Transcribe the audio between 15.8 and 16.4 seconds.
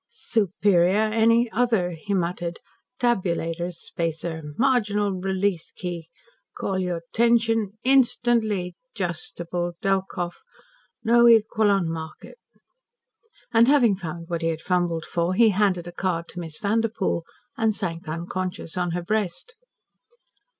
a card to